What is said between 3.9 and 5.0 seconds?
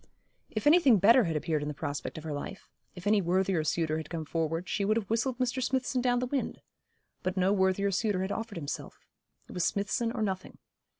had come forward, she would